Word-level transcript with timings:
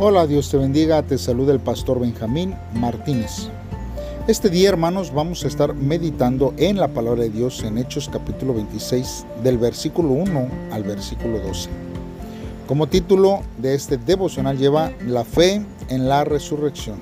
Hola, 0.00 0.28
Dios 0.28 0.48
te 0.48 0.56
bendiga, 0.56 1.02
te 1.02 1.18
saluda 1.18 1.52
el 1.52 1.58
pastor 1.58 1.98
Benjamín 1.98 2.54
Martínez. 2.72 3.48
Este 4.28 4.48
día, 4.48 4.68
hermanos, 4.68 5.12
vamos 5.12 5.44
a 5.44 5.48
estar 5.48 5.74
meditando 5.74 6.54
en 6.56 6.76
la 6.76 6.86
palabra 6.86 7.24
de 7.24 7.30
Dios 7.30 7.64
en 7.64 7.78
Hechos 7.78 8.08
capítulo 8.08 8.54
26, 8.54 9.26
del 9.42 9.58
versículo 9.58 10.10
1 10.10 10.48
al 10.70 10.84
versículo 10.84 11.40
12. 11.40 11.68
Como 12.68 12.86
título 12.86 13.40
de 13.56 13.74
este 13.74 13.96
devocional 13.96 14.56
lleva 14.56 14.92
La 15.04 15.24
fe 15.24 15.66
en 15.88 16.08
la 16.08 16.22
resurrección. 16.22 17.00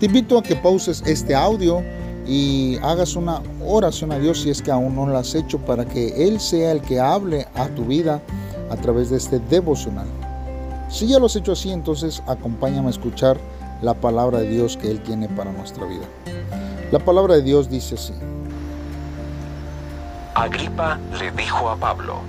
Te 0.00 0.04
invito 0.04 0.36
a 0.36 0.42
que 0.42 0.56
pauses 0.56 1.02
este 1.06 1.34
audio 1.34 1.82
y 2.26 2.76
hagas 2.82 3.16
una 3.16 3.40
oración 3.64 4.12
a 4.12 4.18
Dios 4.18 4.42
si 4.42 4.50
es 4.50 4.60
que 4.60 4.70
aún 4.70 4.94
no 4.94 5.06
lo 5.06 5.16
has 5.16 5.34
hecho 5.34 5.58
para 5.60 5.86
que 5.86 6.28
Él 6.28 6.40
sea 6.40 6.72
el 6.72 6.82
que 6.82 7.00
hable 7.00 7.46
a 7.54 7.68
tu 7.68 7.86
vida 7.86 8.20
a 8.68 8.76
través 8.76 9.08
de 9.08 9.16
este 9.16 9.38
devocional. 9.38 10.08
Si 10.90 11.06
ya 11.06 11.18
lo 11.18 11.26
has 11.26 11.36
hecho 11.36 11.52
así, 11.52 11.70
entonces 11.70 12.22
acompáñame 12.26 12.88
a 12.88 12.90
escuchar 12.90 13.38
la 13.80 13.94
palabra 13.94 14.40
de 14.40 14.48
Dios 14.48 14.76
que 14.76 14.90
Él 14.90 15.00
tiene 15.00 15.28
para 15.28 15.52
nuestra 15.52 15.86
vida. 15.86 16.04
La 16.90 16.98
palabra 16.98 17.34
de 17.34 17.42
Dios 17.42 17.70
dice 17.70 17.94
así. 17.94 18.14
Agripa 20.34 20.98
le 21.18 21.30
dijo 21.30 21.70
a 21.70 21.76
Pablo, 21.76 22.22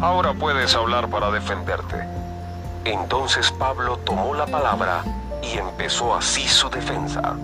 Ahora 0.00 0.32
puedes 0.32 0.74
hablar 0.74 1.08
para 1.08 1.30
defenderte. 1.30 1.96
Entonces 2.84 3.52
Pablo 3.52 3.98
tomó 3.98 4.34
la 4.34 4.46
palabra 4.46 5.04
y 5.42 5.58
empezó 5.58 6.14
así 6.14 6.48
su 6.48 6.68
defensa. 6.70 7.36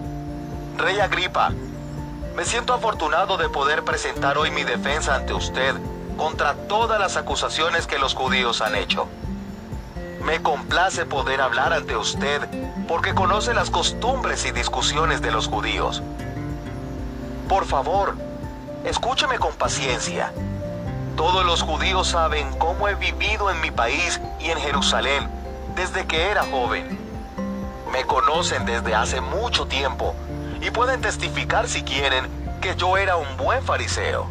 Rey 0.76 0.98
Agripa, 1.00 1.50
me 2.34 2.44
siento 2.44 2.72
afortunado 2.72 3.36
de 3.36 3.48
poder 3.48 3.84
presentar 3.84 4.38
hoy 4.38 4.50
mi 4.50 4.64
defensa 4.64 5.14
ante 5.14 5.34
usted 5.34 5.74
contra 6.16 6.54
todas 6.54 6.98
las 6.98 7.16
acusaciones 7.16 7.86
que 7.86 7.98
los 7.98 8.14
judíos 8.14 8.62
han 8.62 8.74
hecho. 8.74 9.06
Me 10.24 10.42
complace 10.42 11.06
poder 11.06 11.40
hablar 11.40 11.72
ante 11.72 11.96
usted 11.96 12.42
porque 12.86 13.14
conoce 13.14 13.54
las 13.54 13.70
costumbres 13.70 14.44
y 14.44 14.52
discusiones 14.52 15.22
de 15.22 15.30
los 15.30 15.48
judíos. 15.48 16.02
Por 17.48 17.64
favor, 17.64 18.16
escúcheme 18.84 19.38
con 19.38 19.54
paciencia. 19.54 20.32
Todos 21.16 21.44
los 21.44 21.62
judíos 21.62 22.08
saben 22.08 22.50
cómo 22.58 22.88
he 22.88 22.94
vivido 22.94 23.50
en 23.50 23.60
mi 23.60 23.70
país 23.70 24.20
y 24.38 24.50
en 24.50 24.58
Jerusalén 24.58 25.28
desde 25.74 26.06
que 26.06 26.30
era 26.30 26.44
joven. 26.44 26.98
Me 27.92 28.04
conocen 28.04 28.66
desde 28.66 28.94
hace 28.94 29.20
mucho 29.20 29.66
tiempo 29.66 30.14
y 30.60 30.70
pueden 30.70 31.00
testificar 31.00 31.66
si 31.66 31.82
quieren 31.82 32.26
que 32.60 32.76
yo 32.76 32.96
era 32.98 33.16
un 33.16 33.36
buen 33.36 33.62
fariseo. 33.64 34.28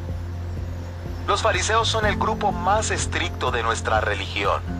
Los 1.28 1.42
fariseos 1.42 1.88
son 1.88 2.06
el 2.06 2.18
grupo 2.18 2.52
más 2.52 2.92
estricto 2.92 3.52
de 3.52 3.64
nuestra 3.64 4.02
religión. 4.02 4.79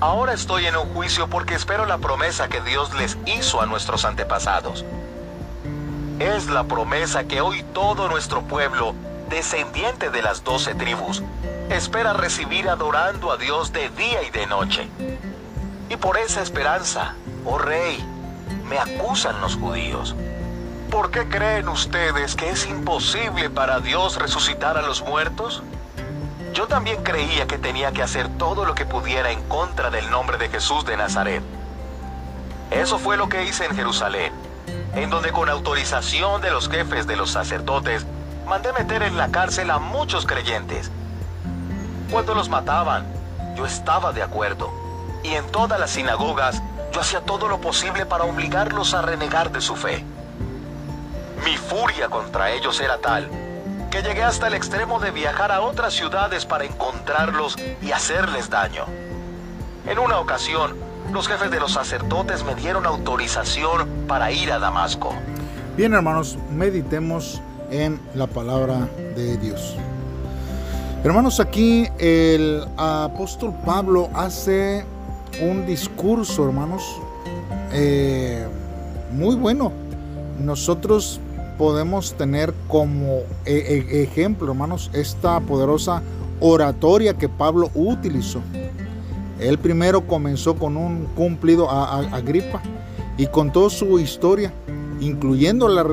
Ahora 0.00 0.32
estoy 0.32 0.64
en 0.66 0.76
un 0.76 0.94
juicio 0.94 1.28
porque 1.28 1.54
espero 1.54 1.84
la 1.84 1.98
promesa 1.98 2.48
que 2.48 2.60
Dios 2.60 2.94
les 2.94 3.18
hizo 3.26 3.60
a 3.60 3.66
nuestros 3.66 4.04
antepasados. 4.04 4.84
Es 6.20 6.46
la 6.46 6.62
promesa 6.62 7.24
que 7.24 7.40
hoy 7.40 7.64
todo 7.74 8.08
nuestro 8.08 8.42
pueblo, 8.42 8.94
descendiente 9.28 10.10
de 10.10 10.22
las 10.22 10.44
doce 10.44 10.76
tribus, 10.76 11.24
espera 11.68 12.12
recibir 12.12 12.68
adorando 12.68 13.32
a 13.32 13.38
Dios 13.38 13.72
de 13.72 13.88
día 13.90 14.22
y 14.22 14.30
de 14.30 14.46
noche. 14.46 14.88
Y 15.88 15.96
por 15.96 16.16
esa 16.16 16.42
esperanza, 16.42 17.16
oh 17.44 17.58
rey, 17.58 17.98
me 18.68 18.78
acusan 18.78 19.40
los 19.40 19.56
judíos. 19.56 20.14
¿Por 20.92 21.10
qué 21.10 21.28
creen 21.28 21.68
ustedes 21.68 22.36
que 22.36 22.50
es 22.50 22.66
imposible 22.66 23.50
para 23.50 23.80
Dios 23.80 24.16
resucitar 24.16 24.78
a 24.78 24.82
los 24.82 25.02
muertos? 25.02 25.60
Yo 26.58 26.66
también 26.66 27.04
creía 27.04 27.46
que 27.46 27.56
tenía 27.56 27.92
que 27.92 28.02
hacer 28.02 28.28
todo 28.36 28.64
lo 28.64 28.74
que 28.74 28.84
pudiera 28.84 29.30
en 29.30 29.40
contra 29.44 29.90
del 29.90 30.10
nombre 30.10 30.38
de 30.38 30.48
Jesús 30.48 30.84
de 30.84 30.96
Nazaret. 30.96 31.40
Eso 32.72 32.98
fue 32.98 33.16
lo 33.16 33.28
que 33.28 33.44
hice 33.44 33.64
en 33.66 33.76
Jerusalén, 33.76 34.32
en 34.96 35.08
donde 35.08 35.30
con 35.30 35.48
autorización 35.48 36.42
de 36.42 36.50
los 36.50 36.68
jefes 36.68 37.06
de 37.06 37.14
los 37.14 37.30
sacerdotes, 37.30 38.04
mandé 38.44 38.72
meter 38.72 39.04
en 39.04 39.16
la 39.16 39.28
cárcel 39.28 39.70
a 39.70 39.78
muchos 39.78 40.26
creyentes. 40.26 40.90
Cuando 42.10 42.34
los 42.34 42.48
mataban, 42.48 43.06
yo 43.56 43.64
estaba 43.64 44.12
de 44.12 44.24
acuerdo, 44.24 44.72
y 45.22 45.34
en 45.34 45.46
todas 45.52 45.78
las 45.78 45.90
sinagogas 45.90 46.60
yo 46.92 47.00
hacía 47.00 47.20
todo 47.20 47.46
lo 47.46 47.60
posible 47.60 48.04
para 48.04 48.24
obligarlos 48.24 48.94
a 48.94 49.02
renegar 49.02 49.52
de 49.52 49.60
su 49.60 49.76
fe. 49.76 50.04
Mi 51.44 51.56
furia 51.56 52.08
contra 52.08 52.50
ellos 52.50 52.80
era 52.80 52.98
tal 52.98 53.47
que 53.90 54.02
llegué 54.02 54.22
hasta 54.22 54.48
el 54.48 54.54
extremo 54.54 55.00
de 55.00 55.10
viajar 55.10 55.50
a 55.50 55.62
otras 55.62 55.94
ciudades 55.94 56.44
para 56.44 56.64
encontrarlos 56.64 57.56
y 57.80 57.92
hacerles 57.92 58.50
daño. 58.50 58.84
En 59.86 59.98
una 59.98 60.18
ocasión, 60.18 60.76
los 61.12 61.26
jefes 61.26 61.50
de 61.50 61.58
los 61.58 61.72
sacerdotes 61.72 62.44
me 62.44 62.54
dieron 62.54 62.84
autorización 62.84 63.88
para 64.06 64.30
ir 64.30 64.52
a 64.52 64.58
Damasco. 64.58 65.14
Bien 65.76 65.94
hermanos, 65.94 66.36
meditemos 66.50 67.40
en 67.70 68.00
la 68.14 68.26
palabra 68.26 68.88
de 69.16 69.36
Dios. 69.38 69.76
Hermanos, 71.04 71.40
aquí 71.40 71.88
el 71.98 72.64
apóstol 72.76 73.54
Pablo 73.64 74.10
hace 74.14 74.84
un 75.40 75.64
discurso, 75.64 76.46
hermanos, 76.46 76.82
eh, 77.72 78.46
muy 79.12 79.36
bueno. 79.36 79.72
Nosotros 80.38 81.20
podemos 81.58 82.14
tener 82.14 82.54
como 82.68 83.22
e, 83.44 83.84
e, 83.90 84.02
ejemplo, 84.04 84.48
hermanos, 84.52 84.90
esta 84.94 85.40
poderosa 85.40 86.02
oratoria 86.40 87.14
que 87.14 87.28
Pablo 87.28 87.70
utilizó. 87.74 88.40
Él 89.40 89.58
primero 89.58 90.06
comenzó 90.06 90.56
con 90.56 90.76
un 90.76 91.06
cumplido 91.16 91.68
a, 91.70 91.98
Agripa 92.16 92.62
y 93.16 93.26
contó 93.26 93.68
su 93.70 93.98
historia, 93.98 94.52
incluyendo 95.00 95.68
la, 95.68 95.84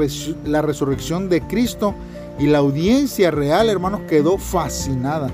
la 0.45 0.61
resurrección 0.61 1.29
de 1.29 1.41
Cristo 1.41 1.95
y 2.39 2.47
la 2.47 2.59
audiencia 2.59 3.31
real, 3.31 3.69
hermanos, 3.69 4.01
quedó 4.07 4.37
fascinada. 4.37 5.29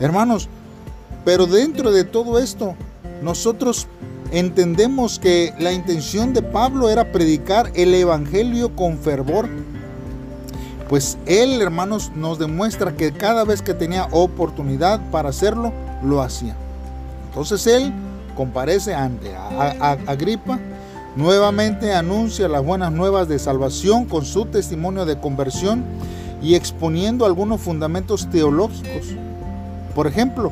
Hermanos, 0.00 0.48
pero 1.24 1.46
dentro 1.46 1.92
de 1.92 2.04
todo 2.04 2.38
esto, 2.38 2.74
nosotros 3.22 3.86
entendemos 4.32 5.18
que 5.18 5.52
la 5.58 5.72
intención 5.72 6.32
de 6.32 6.42
Pablo 6.42 6.88
era 6.88 7.12
predicar 7.12 7.70
el 7.74 7.94
Evangelio 7.94 8.74
con 8.74 8.98
fervor. 8.98 9.48
Pues 10.88 11.18
él, 11.26 11.60
hermanos, 11.62 12.10
nos 12.14 12.38
demuestra 12.38 12.96
que 12.96 13.12
cada 13.12 13.44
vez 13.44 13.62
que 13.62 13.74
tenía 13.74 14.08
oportunidad 14.10 15.00
para 15.10 15.28
hacerlo, 15.28 15.72
lo 16.02 16.20
hacía. 16.20 16.56
Entonces 17.28 17.66
él 17.66 17.92
comparece 18.36 18.94
ante 18.94 19.34
Agripa, 20.06 20.58
nuevamente 21.14 21.92
anuncia 21.92 22.48
las 22.48 22.64
buenas 22.64 22.92
nuevas 22.92 23.28
de 23.28 23.38
salvación 23.38 24.04
con 24.06 24.24
su 24.24 24.46
testimonio 24.46 25.04
de 25.04 25.18
conversión 25.18 25.84
y 26.42 26.54
exponiendo 26.54 27.24
algunos 27.24 27.60
fundamentos 27.60 28.28
teológicos. 28.30 29.14
Por 29.94 30.06
ejemplo, 30.06 30.50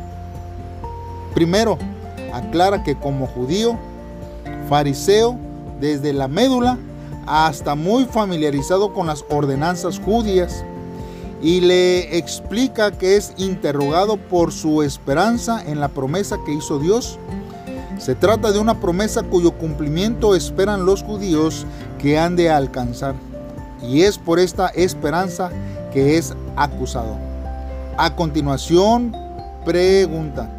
primero, 1.34 1.78
aclara 2.32 2.82
que 2.82 2.96
como 2.96 3.26
judío, 3.26 3.78
fariseo, 4.68 5.36
desde 5.80 6.12
la 6.12 6.28
médula 6.28 6.78
hasta 7.26 7.74
muy 7.74 8.04
familiarizado 8.04 8.92
con 8.92 9.06
las 9.06 9.24
ordenanzas 9.28 10.00
judías, 10.00 10.64
y 11.40 11.60
le 11.60 12.18
explica 12.18 12.90
que 12.90 13.16
es 13.16 13.32
interrogado 13.36 14.16
por 14.16 14.52
su 14.52 14.82
esperanza 14.82 15.62
en 15.64 15.78
la 15.78 15.88
promesa 15.88 16.36
que 16.44 16.52
hizo 16.52 16.78
Dios. 16.78 17.18
Se 17.98 18.14
trata 18.14 18.52
de 18.52 18.58
una 18.58 18.80
promesa 18.80 19.22
cuyo 19.22 19.52
cumplimiento 19.52 20.34
esperan 20.34 20.84
los 20.84 21.02
judíos 21.02 21.66
que 21.98 22.18
han 22.18 22.36
de 22.36 22.50
alcanzar. 22.50 23.14
Y 23.82 24.02
es 24.02 24.18
por 24.18 24.38
esta 24.38 24.68
esperanza 24.68 25.50
que 25.92 26.16
es 26.16 26.34
acusado. 26.56 27.16
A 27.96 28.14
continuación, 28.14 29.14
pregunta. 29.64 30.57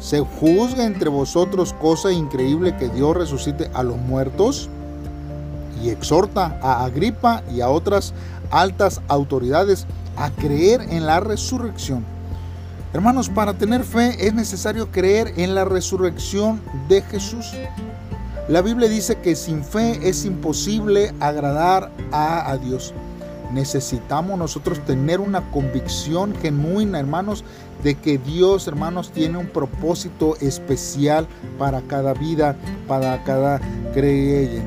¿Se 0.00 0.20
juzga 0.20 0.84
entre 0.84 1.08
vosotros 1.08 1.72
cosa 1.72 2.12
increíble 2.12 2.76
que 2.76 2.88
Dios 2.88 3.16
resucite 3.16 3.70
a 3.74 3.82
los 3.82 3.96
muertos? 3.96 4.68
Y 5.82 5.90
exhorta 5.90 6.58
a 6.62 6.84
Agripa 6.84 7.42
y 7.52 7.60
a 7.60 7.68
otras 7.68 8.14
altas 8.50 9.00
autoridades 9.08 9.86
a 10.16 10.30
creer 10.30 10.82
en 10.90 11.06
la 11.06 11.20
resurrección. 11.20 12.04
Hermanos, 12.92 13.28
para 13.28 13.54
tener 13.54 13.84
fe 13.84 14.26
es 14.26 14.34
necesario 14.34 14.90
creer 14.90 15.34
en 15.36 15.54
la 15.54 15.64
resurrección 15.64 16.60
de 16.88 17.02
Jesús. 17.02 17.52
La 18.48 18.62
Biblia 18.62 18.88
dice 18.88 19.18
que 19.18 19.36
sin 19.36 19.62
fe 19.62 20.00
es 20.08 20.24
imposible 20.24 21.12
agradar 21.20 21.90
a, 22.12 22.56
Dios. 22.56 22.94
Necesitamos 23.52 24.38
nosotros 24.38 24.78
tener 24.84 25.20
una 25.20 25.50
convicción 25.50 26.34
genuina, 26.34 26.98
hermanos, 26.98 27.44
de 27.82 27.94
que 27.94 28.18
Dios, 28.18 28.66
hermanos, 28.68 29.10
tiene 29.10 29.38
un 29.38 29.46
propósito 29.46 30.36
especial 30.40 31.26
para 31.58 31.80
cada 31.82 32.12
vida, 32.12 32.56
para 32.86 33.22
cada 33.24 33.60
creyente. 33.94 34.62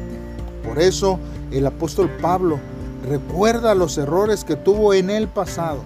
Por 0.68 0.80
eso 0.80 1.20
el 1.52 1.66
apóstol 1.66 2.10
Pablo 2.22 2.60
recuerda 3.08 3.76
los 3.76 3.98
errores 3.98 4.44
que 4.44 4.56
tuvo 4.56 4.94
en 4.94 5.10
el 5.10 5.28
pasado. 5.28 5.84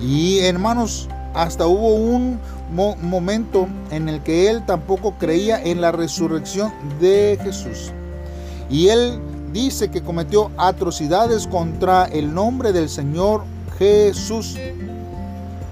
Y 0.00 0.38
hermanos, 0.40 1.08
hasta 1.34 1.66
hubo 1.66 1.94
un 1.94 2.38
momento 2.70 3.68
en 3.90 4.08
el 4.08 4.22
que 4.22 4.50
él 4.50 4.64
tampoco 4.66 5.14
creía 5.18 5.62
en 5.62 5.80
la 5.80 5.92
resurrección 5.92 6.72
de 7.00 7.38
Jesús. 7.42 7.92
Y 8.70 8.88
él 8.88 9.20
dice 9.52 9.90
que 9.90 10.02
cometió 10.02 10.50
atrocidades 10.56 11.46
contra 11.46 12.04
el 12.06 12.32
nombre 12.32 12.72
del 12.72 12.88
Señor 12.88 13.42
Jesús. 13.78 14.56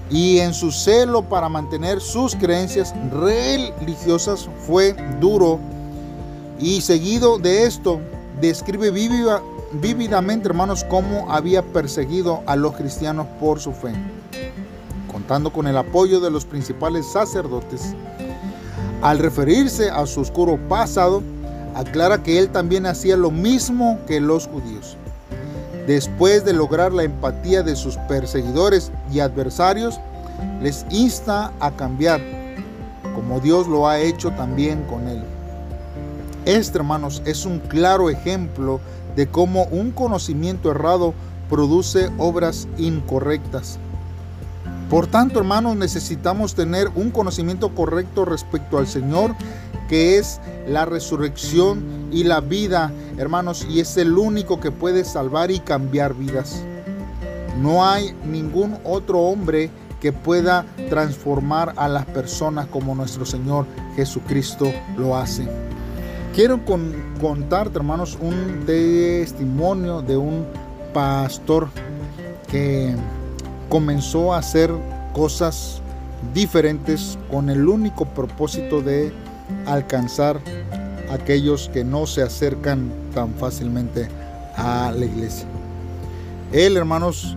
Y 0.09 0.39
en 0.39 0.53
su 0.53 0.71
celo 0.71 1.23
para 1.23 1.49
mantener 1.49 1.99
sus 1.99 2.35
creencias 2.35 2.93
religiosas 3.11 4.49
fue 4.65 4.95
duro. 5.19 5.59
Y 6.59 6.81
seguido 6.81 7.37
de 7.37 7.65
esto, 7.65 7.99
describe 8.39 8.91
vívidamente, 8.91 10.47
hermanos, 10.47 10.83
cómo 10.85 11.31
había 11.31 11.61
perseguido 11.61 12.41
a 12.45 12.55
los 12.55 12.75
cristianos 12.75 13.27
por 13.39 13.59
su 13.59 13.73
fe. 13.73 13.93
Contando 15.11 15.51
con 15.51 15.67
el 15.67 15.77
apoyo 15.77 16.19
de 16.19 16.31
los 16.31 16.45
principales 16.45 17.05
sacerdotes, 17.05 17.93
al 19.01 19.19
referirse 19.19 19.89
a 19.89 20.05
su 20.07 20.21
oscuro 20.21 20.57
pasado, 20.67 21.21
aclara 21.77 22.23
que 22.23 22.39
él 22.39 22.49
también 22.49 22.87
hacía 22.87 23.15
lo 23.15 23.29
mismo 23.29 23.99
que 24.07 24.19
los 24.19 24.47
judíos. 24.47 24.97
Después 25.85 26.43
de 26.43 26.53
lograr 26.53 26.91
la 26.91 27.03
empatía 27.03 27.61
de 27.61 27.75
sus 27.75 27.97
perseguidores 28.09 28.91
y 29.11 29.19
adversarios, 29.19 29.99
les 30.61 30.85
insta 30.89 31.53
a 31.59 31.71
cambiar, 31.71 32.19
como 33.13 33.39
Dios 33.39 33.67
lo 33.67 33.87
ha 33.87 33.99
hecho 33.99 34.31
también 34.31 34.83
con 34.83 35.07
él. 35.07 35.23
Este, 36.45 36.79
hermanos, 36.79 37.21
es 37.25 37.45
un 37.45 37.59
claro 37.59 38.09
ejemplo 38.09 38.79
de 39.15 39.27
cómo 39.27 39.65
un 39.65 39.91
conocimiento 39.91 40.71
errado 40.71 41.13
produce 41.47 42.09
obras 42.17 42.67
incorrectas. 42.77 43.77
Por 44.89 45.07
tanto, 45.07 45.39
hermanos, 45.39 45.75
necesitamos 45.75 46.55
tener 46.55 46.89
un 46.95 47.11
conocimiento 47.11 47.75
correcto 47.75 48.23
respecto 48.23 48.77
al 48.77 48.87
Señor 48.87 49.35
que 49.87 50.17
es 50.17 50.39
la 50.67 50.85
resurrección 50.85 52.09
y 52.11 52.23
la 52.23 52.41
vida, 52.41 52.91
hermanos, 53.17 53.65
y 53.69 53.79
es 53.79 53.97
el 53.97 54.17
único 54.17 54.59
que 54.59 54.71
puede 54.71 55.05
salvar 55.05 55.51
y 55.51 55.59
cambiar 55.59 56.13
vidas. 56.13 56.63
No 57.61 57.85
hay 57.85 58.13
ningún 58.25 58.77
otro 58.83 59.19
hombre 59.19 59.71
que 60.01 60.13
pueda 60.13 60.65
transformar 60.89 61.73
a 61.77 61.87
las 61.87 62.05
personas 62.05 62.67
como 62.67 62.93
nuestro 62.95 63.25
Señor 63.25 63.65
Jesucristo 63.95 64.71
lo 64.97 65.17
hace. 65.17 65.47
Quiero 66.35 66.59
contarte, 67.19 67.77
hermanos, 67.77 68.17
un 68.21 68.63
testimonio 68.65 70.01
de 70.01 70.17
un 70.17 70.45
pastor 70.93 71.69
que 72.47 72.95
comenzó 73.69 74.33
a 74.33 74.39
hacer 74.39 74.71
cosas 75.13 75.81
diferentes 76.33 77.17
con 77.29 77.49
el 77.49 77.67
único 77.67 78.05
propósito 78.05 78.81
de 78.81 79.11
alcanzar 79.65 80.39
aquellos 81.09 81.69
que 81.69 81.83
no 81.83 82.05
se 82.05 82.21
acercan 82.21 82.91
tan 83.13 83.33
fácilmente 83.35 84.07
a 84.55 84.91
la 84.95 85.05
iglesia. 85.05 85.47
Él, 86.51 86.77
hermanos, 86.77 87.35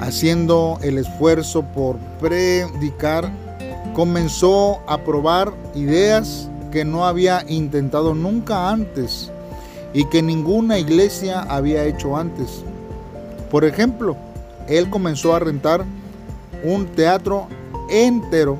haciendo 0.00 0.78
el 0.82 0.98
esfuerzo 0.98 1.62
por 1.62 1.96
predicar, 2.20 3.30
comenzó 3.94 4.80
a 4.86 4.98
probar 4.98 5.52
ideas 5.74 6.48
que 6.72 6.84
no 6.84 7.06
había 7.06 7.44
intentado 7.48 8.14
nunca 8.14 8.70
antes 8.70 9.30
y 9.92 10.04
que 10.06 10.22
ninguna 10.22 10.78
iglesia 10.78 11.40
había 11.42 11.84
hecho 11.84 12.16
antes. 12.16 12.64
Por 13.50 13.64
ejemplo, 13.64 14.16
él 14.68 14.90
comenzó 14.90 15.34
a 15.34 15.38
rentar 15.38 15.84
un 16.64 16.86
teatro 16.86 17.48
entero 17.90 18.58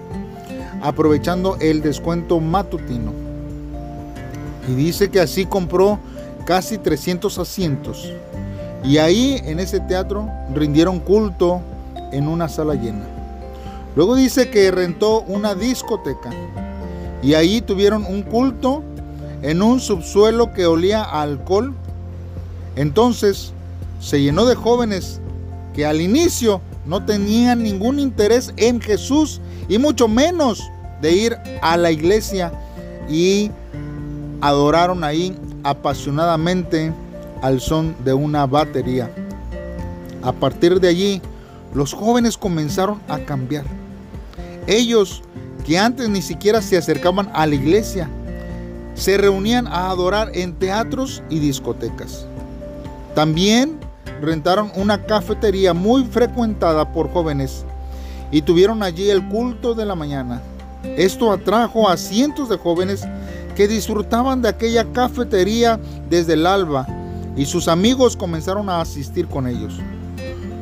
aprovechando 0.82 1.56
el 1.60 1.80
descuento 1.80 2.40
matutino. 2.40 3.12
Y 4.68 4.74
dice 4.74 5.10
que 5.10 5.20
así 5.20 5.46
compró 5.46 5.98
casi 6.44 6.78
300 6.78 7.38
asientos. 7.38 8.12
Y 8.82 8.98
ahí 8.98 9.40
en 9.44 9.60
ese 9.60 9.80
teatro 9.80 10.28
rindieron 10.54 11.00
culto 11.00 11.62
en 12.12 12.28
una 12.28 12.48
sala 12.48 12.74
llena. 12.74 13.06
Luego 13.96 14.14
dice 14.14 14.50
que 14.50 14.70
rentó 14.70 15.22
una 15.22 15.54
discoteca. 15.54 16.30
Y 17.22 17.34
ahí 17.34 17.62
tuvieron 17.62 18.04
un 18.04 18.22
culto 18.22 18.82
en 19.40 19.62
un 19.62 19.80
subsuelo 19.80 20.52
que 20.52 20.66
olía 20.66 21.02
a 21.02 21.22
alcohol. 21.22 21.74
Entonces 22.76 23.52
se 24.00 24.20
llenó 24.20 24.44
de 24.44 24.54
jóvenes 24.54 25.20
que 25.74 25.84
al 25.84 26.00
inicio 26.00 26.60
no 26.86 27.04
tenían 27.04 27.62
ningún 27.62 27.98
interés 27.98 28.52
en 28.56 28.80
Jesús 28.80 29.40
y 29.68 29.78
mucho 29.78 30.08
menos 30.08 30.62
de 31.00 31.12
ir 31.12 31.36
a 31.62 31.76
la 31.76 31.90
iglesia 31.90 32.52
y 33.08 33.50
adoraron 34.40 35.04
ahí 35.04 35.36
apasionadamente 35.62 36.92
al 37.42 37.60
son 37.60 37.94
de 38.04 38.14
una 38.14 38.46
batería. 38.46 39.10
A 40.22 40.32
partir 40.32 40.80
de 40.80 40.88
allí, 40.88 41.22
los 41.74 41.92
jóvenes 41.92 42.38
comenzaron 42.38 43.00
a 43.08 43.18
cambiar. 43.18 43.64
Ellos 44.66 45.22
que 45.66 45.78
antes 45.78 46.08
ni 46.08 46.22
siquiera 46.22 46.62
se 46.62 46.76
acercaban 46.76 47.30
a 47.34 47.46
la 47.46 47.54
iglesia, 47.54 48.08
se 48.94 49.16
reunían 49.16 49.66
a 49.66 49.90
adorar 49.90 50.30
en 50.34 50.54
teatros 50.54 51.22
y 51.28 51.38
discotecas. 51.38 52.26
También 53.14 53.78
rentaron 54.20 54.70
una 54.76 55.04
cafetería 55.04 55.74
muy 55.74 56.04
frecuentada 56.04 56.92
por 56.92 57.12
jóvenes 57.12 57.64
y 58.30 58.42
tuvieron 58.42 58.82
allí 58.82 59.10
el 59.10 59.26
culto 59.28 59.74
de 59.74 59.84
la 59.84 59.94
mañana. 59.94 60.40
Esto 60.96 61.32
atrajo 61.32 61.88
a 61.88 61.96
cientos 61.96 62.48
de 62.48 62.58
jóvenes 62.58 63.06
que 63.54 63.68
disfrutaban 63.68 64.42
de 64.42 64.48
aquella 64.48 64.84
cafetería 64.92 65.78
desde 66.10 66.34
el 66.34 66.46
alba 66.46 66.86
y 67.36 67.46
sus 67.46 67.68
amigos 67.68 68.16
comenzaron 68.16 68.68
a 68.68 68.80
asistir 68.80 69.26
con 69.28 69.46
ellos. 69.46 69.78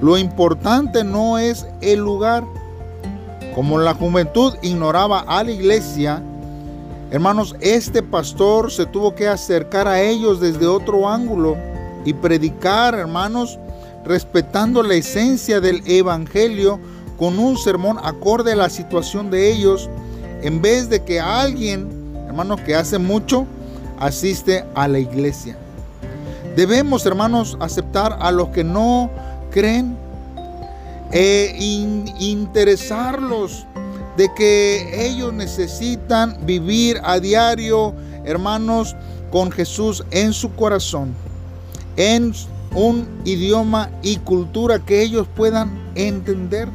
Lo 0.01 0.19
importante 0.19 1.05
no 1.05 1.39
es 1.39 1.67
el 1.81 2.01
lugar. 2.01 2.45
Como 3.55 3.79
la 3.79 3.95
juventud 3.95 4.55
ignoraba 4.63 5.21
a 5.21 5.45
la 5.45 5.51
iglesia, 5.51 6.23
hermanos, 7.11 7.55
este 7.61 8.03
pastor 8.03 8.73
se 8.73 8.87
tuvo 8.87 9.15
que 9.15 9.29
acercar 9.29 9.87
a 9.87 10.01
ellos 10.01 10.41
desde 10.41 10.67
otro 10.67 11.09
ángulo 11.09 11.57
y 12.05 12.13
predicar, 12.15 12.95
hermanos, 12.95 13.59
respetando 14.05 14.83
la 14.83 14.95
esencia 14.95 15.61
del 15.61 15.83
evangelio 15.87 16.81
con 17.19 17.39
un 17.39 17.57
sermón 17.57 17.99
acorde 18.03 18.53
a 18.53 18.57
la 18.57 18.69
situación 18.69 19.31
de 19.31 19.53
ellos 19.53 19.89
en 20.43 20.61
vez 20.61 20.89
de 20.89 21.05
que 21.05 21.21
alguien, 21.21 22.15
hermanos, 22.27 22.61
que 22.63 22.75
hace 22.75 22.99
mucho, 22.99 23.47
asiste 23.99 24.65
a 24.75 24.89
la 24.89 24.99
iglesia. 24.99 25.57
Debemos, 26.57 27.07
hermanos, 27.07 27.57
aceptar 27.61 28.19
a 28.21 28.33
los 28.33 28.49
que 28.49 28.65
no 28.65 29.09
creen 29.51 29.97
e 31.13 31.55
interesarlos 32.19 33.67
de 34.17 34.33
que 34.35 35.07
ellos 35.07 35.33
necesitan 35.33 36.39
vivir 36.45 37.01
a 37.05 37.21
diario, 37.21 37.95
hermanos, 38.25 38.97
con 39.31 39.51
Jesús 39.51 40.05
en 40.11 40.33
su 40.33 40.55
corazón, 40.55 41.15
en 41.97 42.33
un 42.75 43.07
idioma 43.25 43.91
y 44.03 44.17
cultura 44.19 44.79
que 44.79 45.03
ellos 45.03 45.27
puedan 45.35 45.71
entender. 45.95 46.69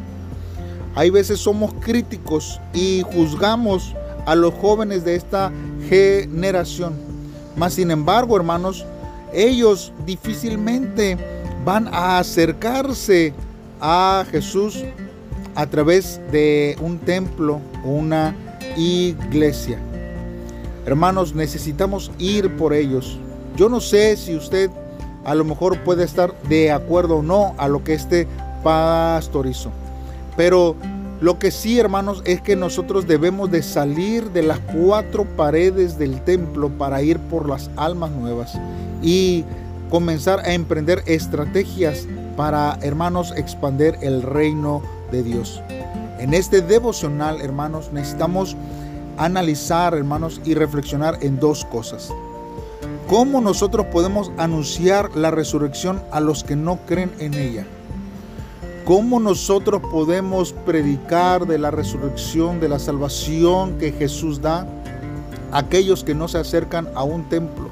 Hay 0.96 1.10
veces 1.10 1.40
somos 1.40 1.74
críticos 1.80 2.60
y 2.74 3.04
juzgamos 3.14 3.94
a 4.26 4.36
los 4.36 4.54
jóvenes 4.56 5.06
de 5.06 5.16
esta 5.16 5.52
generación. 5.90 6.94
Mas 7.56 7.74
sin 7.74 7.92
embargo, 7.92 8.36
hermanos, 8.36 8.86
ellos 9.34 9.92
difícilmente 10.06 11.18
van 11.66 11.88
a 11.88 12.20
acercarse 12.20 13.34
a 13.82 14.26
Jesús 14.32 14.84
a 15.56 15.66
través 15.66 16.20
de 16.32 16.78
un 16.82 17.00
templo 17.00 17.60
o 17.84 17.90
una 17.90 18.36
iglesia. 18.76 19.80
Hermanos, 20.86 21.36
necesitamos 21.36 22.12
ir 22.20 22.56
por 22.58 22.74
ellos. 22.74 23.20
Yo 23.56 23.70
no 23.70 23.82
sé 23.82 24.16
si 24.18 24.36
usted 24.36 24.70
a 25.28 25.36
lo 25.36 25.44
mejor 25.44 25.78
puede 25.84 26.06
estar 26.06 26.34
de 26.44 26.72
acuerdo 26.72 27.18
o 27.18 27.22
no 27.22 27.54
a 27.58 27.68
lo 27.68 27.84
que 27.84 27.94
este 27.94 28.28
pastor 28.64 29.46
hizo. 29.46 29.72
Pero 30.38 30.78
lo 31.20 31.38
que 31.38 31.52
sí, 31.52 31.78
hermanos, 31.78 32.24
es 32.26 32.42
que 32.42 32.56
nosotros 32.56 33.08
debemos 33.08 33.52
de 33.52 33.62
salir 33.62 34.32
de 34.32 34.42
las 34.44 34.60
cuatro 34.60 35.26
paredes 35.26 36.00
del 36.00 36.22
templo 36.22 36.70
para 36.70 37.02
ir 37.02 37.20
por 37.20 37.50
las 37.50 37.70
almas 37.76 38.12
nuevas 38.12 38.58
y 39.04 39.44
comenzar 39.90 40.40
a 40.40 40.54
emprender 40.54 41.04
estrategias 41.08 42.08
para, 42.38 42.80
hermanos, 42.82 43.34
expandir 43.36 43.98
el 44.02 44.22
reino 44.22 44.82
de 45.12 45.24
Dios. 45.24 45.62
En 46.20 46.34
este 46.34 46.62
devocional, 46.62 47.42
hermanos, 47.42 47.92
necesitamos 47.92 48.56
analizar, 49.18 49.94
hermanos, 49.94 50.40
y 50.46 50.54
reflexionar 50.54 51.18
en 51.22 51.38
dos 51.38 51.66
cosas. 51.66 52.14
¿Cómo 53.08 53.42
nosotros 53.42 53.88
podemos 53.88 54.32
anunciar 54.38 55.16
la 55.16 55.32
resurrección 55.32 56.02
a 56.12 56.20
los 56.20 56.44
que 56.44 56.56
no 56.56 56.80
creen 56.86 57.12
en 57.20 57.34
ella? 57.34 57.66
cómo 58.88 59.20
nosotros 59.20 59.82
podemos 59.92 60.54
predicar 60.54 61.46
de 61.46 61.58
la 61.58 61.72
resurrección, 61.72 62.62
de 62.62 62.70
la 62.70 62.80
salvación 62.80 63.78
que 63.78 63.92
Jesús 63.92 64.42
da 64.42 64.66
a 65.52 65.58
aquellos 65.58 66.06
que 66.06 66.16
no 66.16 66.30
se 66.30 66.38
acercan 66.38 66.88
a 66.96 67.04
un 67.04 67.28
templo. 67.28 67.70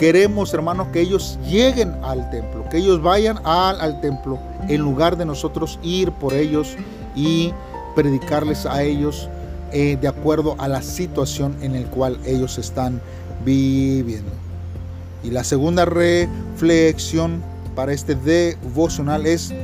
Queremos, 0.00 0.54
hermanos, 0.54 0.88
que 0.94 1.02
ellos 1.02 1.38
lleguen 1.46 1.92
al 2.02 2.30
templo, 2.30 2.64
que 2.70 2.78
ellos 2.78 3.02
vayan 3.02 3.38
al, 3.44 4.00
templo 4.00 4.38
en 4.66 4.80
lugar 4.80 5.18
de 5.18 5.26
nosotros 5.26 5.78
ir 5.82 6.10
por 6.12 6.32
ellos 6.32 6.74
y 7.14 7.52
predicarles 7.94 8.64
a 8.64 8.82
ellos 8.82 9.28
eh, 9.72 9.98
de 10.00 10.08
acuerdo 10.08 10.56
a 10.56 10.68
la 10.68 10.80
situación 10.80 11.54
en 11.60 11.74
la 11.74 11.86
cual 11.90 12.16
ellos 12.24 12.56
están 12.56 13.02
viviendo. 13.48 14.30
Y 15.24 15.30
la 15.30 15.42
segunda 15.42 15.84
reflexión 15.84 17.42
para 17.74 17.92
este 17.92 18.14
devocional 18.14 19.26
es 19.26 19.54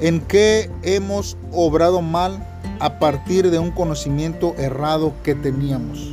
en 0.00 0.20
qué 0.20 0.70
hemos 0.82 1.36
obrado 1.52 2.02
mal 2.02 2.44
a 2.80 2.98
partir 2.98 3.50
de 3.50 3.58
un 3.58 3.70
conocimiento 3.70 4.54
errado 4.58 5.12
que 5.22 5.34
teníamos. 5.34 6.12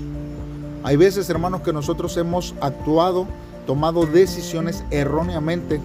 Hay 0.84 0.96
veces, 0.96 1.30
hermanos, 1.30 1.62
que 1.62 1.74
nosotros 1.74 2.16
hemos 2.18 2.54
actuado, 2.62 3.28
tomado 3.66 4.06
decisiones 4.06 4.84
erróneamente 4.92 5.80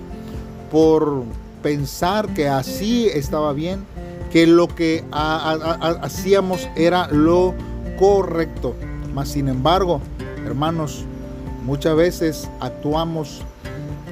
por 0.71 1.25
pensar 1.63 2.29
que 2.35 2.49
así 2.49 3.09
estaba 3.09 3.53
bien, 3.53 3.85
que 4.31 4.47
lo 4.47 4.69
que 4.69 5.05
hacíamos 5.11 6.69
era 6.77 7.09
lo 7.09 7.55
correcto. 7.99 8.75
Mas 9.15 9.29
sin 9.31 9.49
embargo, 9.49 10.01
hermanos, 10.47 11.05
muchas 11.65 11.97
veces 11.97 12.49
actuamos 12.61 13.43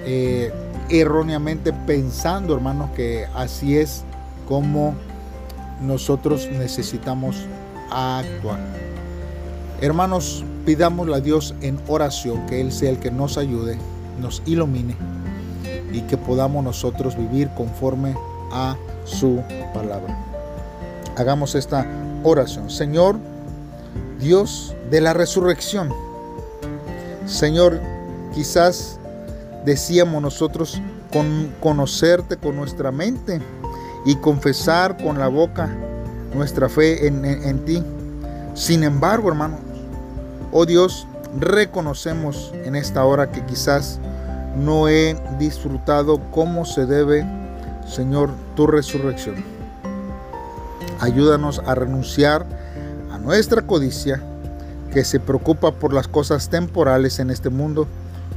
eh, 0.05 0.53
erróneamente 0.91 1.73
pensando, 1.73 2.55
hermanos, 2.55 2.91
que 2.97 3.27
así 3.35 3.79
es 3.79 4.05
como 4.47 4.95
nosotros 5.81 6.49
necesitamos 6.51 7.37
actuar. 7.91 8.59
Hermanos, 9.81 10.45
pidámosle 10.67 11.15
a 11.15 11.21
Dios 11.21 11.55
en 11.61 11.79
oración 11.89 12.47
que 12.47 12.61
Él 12.61 12.73
sea 12.73 12.91
el 12.91 12.99
que 12.99 13.11
nos 13.11 13.39
ayude, 13.39 13.79
nos 14.21 14.43
ilumine 14.47 14.97
y 15.93 16.01
que 16.03 16.17
podamos 16.17 16.65
nosotros 16.65 17.17
vivir 17.17 17.49
conforme 17.57 18.15
a 18.53 18.77
su 19.05 19.41
palabra. 19.73 20.19
Hagamos 21.17 21.55
esta 21.55 21.87
oración. 22.25 22.71
Señor, 22.71 23.17
Dios 24.19 24.75
de 24.91 25.01
la 25.01 25.13
resurrección. 25.13 26.04
Señor, 27.27 27.81
quizás 28.35 28.99
decíamos 29.65 30.21
nosotros 30.23 30.81
con 31.13 31.55
conocerte 31.61 32.37
con 32.37 32.57
nuestra 32.57 32.91
mente 32.91 33.41
y 34.05 34.17
confesar 34.17 34.97
con 35.03 35.19
la 35.19 35.29
boca 35.29 35.75
nuestra 36.35 36.69
fe 36.69 37.07
en, 37.07 37.25
en 37.25 37.65
ti. 37.65 37.83
Sin 38.55 38.83
embargo, 38.85 39.29
hermanos, 39.29 39.61
oh 40.53 40.67
Dios, 40.67 41.07
reconocemos 41.39 42.53
en 42.65 42.77
esta 42.77 43.05
hora 43.05 43.31
que 43.31 43.45
quizás 43.45 43.99
no 44.57 44.89
he 44.89 45.17
disfrutado 45.39 46.21
como 46.31 46.65
se 46.65 46.87
debe, 46.87 47.27
Señor, 47.87 48.31
tu 48.55 48.67
resurrección. 48.67 49.45
Ayúdanos 51.01 51.61
a 51.67 51.75
renunciar 51.75 52.47
a 53.11 53.19
nuestra 53.19 53.63
codicia 53.63 54.23
que 54.95 55.05
se 55.05 55.19
preocupa 55.19 55.73
por 55.73 55.93
las 55.93 56.07
cosas 56.07 56.49
temporales 56.49 57.19
en 57.19 57.31
este 57.31 57.51
mundo 57.51 57.89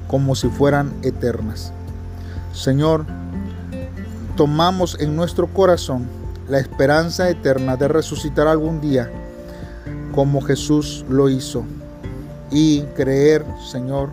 como 0.08 0.34
si 0.34 0.50
fueran 0.50 0.92
eternas. 1.04 1.72
Señor, 2.52 3.06
tomamos 4.36 4.98
en 5.00 5.16
nuestro 5.16 5.46
corazón 5.54 6.08
la 6.50 6.58
esperanza 6.58 7.30
eterna 7.30 7.78
de 7.78 7.88
resucitar 7.88 8.48
algún 8.48 8.82
día 8.82 9.12
como 10.16 10.42
Jesús 10.42 11.06
lo 11.08 11.30
hizo 11.30 11.64
y 12.50 12.82
creer, 12.96 13.46
Señor, 13.64 14.10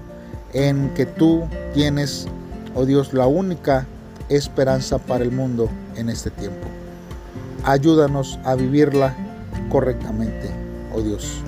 en 0.52 0.92
que 0.92 1.06
tú 1.06 1.44
tienes, 1.72 2.26
oh 2.74 2.84
Dios, 2.84 3.14
la 3.14 3.26
única 3.26 3.86
esperanza 4.28 4.98
para 4.98 5.24
el 5.24 5.32
mundo 5.32 5.70
en 5.96 6.10
este 6.10 6.30
tiempo. 6.30 6.68
Ayúdanos 7.64 8.38
a 8.44 8.54
vivirla 8.54 9.16
correctamente, 9.70 10.50
oh 10.94 11.00
Dios. 11.00 11.42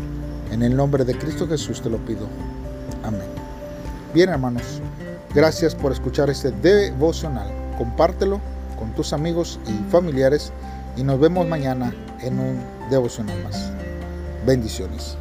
En 0.50 0.62
el 0.62 0.76
nombre 0.76 1.04
de 1.04 1.16
Cristo 1.16 1.46
Jesús 1.46 1.82
te 1.82 1.90
lo 1.90 1.98
pido. 1.98 2.26
Amén. 3.02 3.28
Bien, 4.14 4.30
hermanos, 4.30 4.80
gracias 5.34 5.74
por 5.74 5.92
escuchar 5.92 6.30
este 6.30 6.50
devocional. 6.50 7.48
Compártelo 7.76 8.40
con 8.78 8.92
tus 8.94 9.12
amigos 9.12 9.58
y 9.66 9.90
familiares 9.90 10.52
y 10.96 11.02
nos 11.02 11.20
vemos 11.20 11.46
mañana 11.46 11.92
en 12.22 12.38
un 12.38 12.58
devocional 12.90 13.42
más. 13.44 13.70
Bendiciones. 14.46 15.16